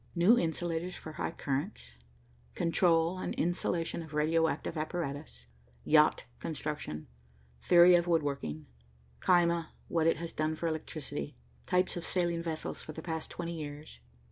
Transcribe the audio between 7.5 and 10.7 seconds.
"Theory of Wood Working," "Caema, What It Has Done for